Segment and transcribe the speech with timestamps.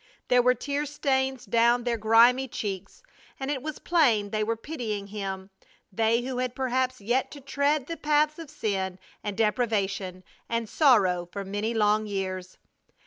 [0.29, 3.03] There were tear stains down their grimy cheeks
[3.39, 5.51] and it was plain they were pitying him,
[5.91, 11.29] they who had perhaps yet to tread the paths of sin and deprivation and sorrow
[11.31, 12.57] for many long years.